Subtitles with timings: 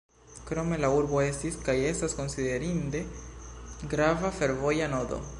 [0.45, 3.01] Krome la urbo estis kaj estas konsiderinde
[3.93, 5.21] grava fervoja nodo.